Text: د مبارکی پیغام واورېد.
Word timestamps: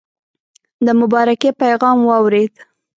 د 0.85 0.87
مبارکی 1.01 1.49
پیغام 1.61 1.97
واورېد. 2.09 2.53